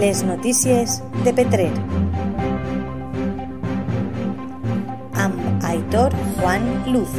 [0.00, 1.68] Les notícies de Petrer.
[5.12, 7.12] Amb Aitor Juan Luz.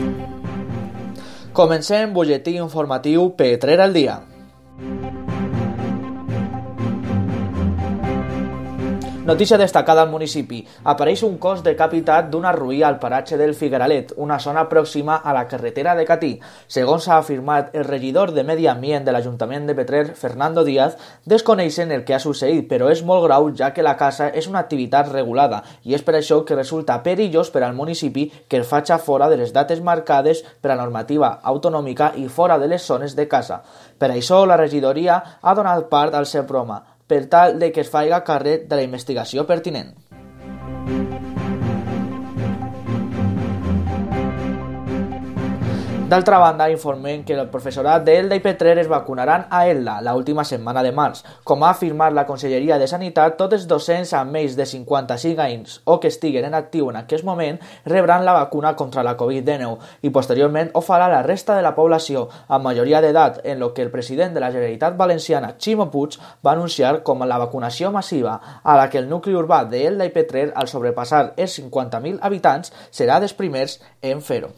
[1.54, 4.18] Comencem butlletí informatiu Petrer al dia.
[9.32, 10.58] Notícia destacada al municipi.
[10.92, 15.46] Apareix un cos decapitat d'una ruïa al paratge del Figueralet, una zona pròxima a la
[15.48, 16.32] carretera de Catí.
[16.68, 21.96] Segons ha afirmat el regidor de Medi Ambient de l'Ajuntament de Petrer, Fernando Díaz, desconeixen
[21.96, 25.08] el que ha succeït, però és molt grau ja que la casa és una activitat
[25.16, 29.32] regulada i és per això que resulta perillós per al municipi que el faci fora
[29.32, 33.64] de les dates marcades per a normativa autonòmica i fora de les zones de casa.
[33.98, 37.92] Per això, la regidoria ha donat part al seu broma per tal de que es
[37.92, 39.92] faiga càrrec de la investigació pertinent.
[46.12, 50.44] D'altra banda, informem que el professorat d'Elda i Petrer es vacunaran a Elda la última
[50.44, 51.22] setmana de març.
[51.48, 55.78] Com ha afirmat la Conselleria de Sanitat, tots els docents amb més de 55 anys
[55.86, 60.12] o que estiguen en actiu en aquest moment rebran la vacuna contra la Covid-19 i
[60.12, 63.92] posteriorment ho farà la resta de la població amb majoria d'edat en lo que el
[63.94, 68.90] president de la Generalitat Valenciana, Ximo Puig, va anunciar com la vacunació massiva a la
[68.90, 73.78] que el nucli urbà d'Elda i Petrer, al sobrepassar els 50.000 habitants, serà dels primers
[74.02, 74.52] en fer-ho.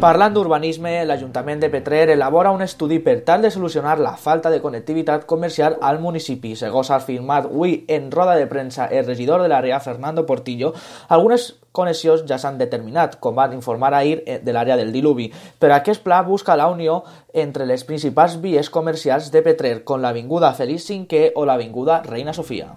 [0.00, 4.62] Parlant d'urbanisme, l'Ajuntament de Petrer elabora un estudi per tal de solucionar la falta de
[4.62, 6.54] connectivitat comercial al municipi.
[6.56, 10.72] Segons ha afirmat avui en roda de premsa el regidor de l'àrea, Fernando Portillo,
[11.08, 15.28] algunes connexions ja s'han determinat, com van informar ahir eh, de l'àrea del diluvi.
[15.60, 17.02] Però aquest pla busca la unió
[17.34, 22.72] entre les principals vies comercials de Petrer, com l'Avinguda Feliç V o l'Avinguda Reina Sofia.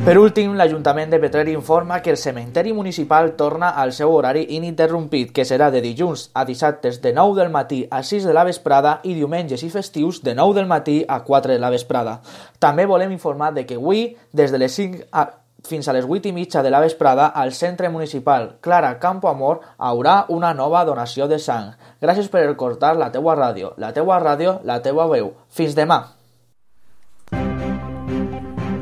[0.00, 5.28] Per últim, l'Ajuntament de Petrer informa que el cementeri municipal torna al seu horari ininterrompit,
[5.36, 8.94] que serà de dilluns a dissabtes de 9 del matí a 6 de la vesprada
[9.04, 12.22] i diumenges i festius de 9 del matí a 4 de la vesprada.
[12.58, 15.26] També volem informar de que avui, des de les 5 a
[15.68, 19.60] fins a les 8 i mitja de la vesprada al centre municipal Clara Campo Amor
[19.76, 21.74] haurà una nova donació de sang.
[22.00, 25.34] Gràcies per recordar la teua ràdio, la teua ràdio, la teua veu.
[25.52, 26.19] Fins demà!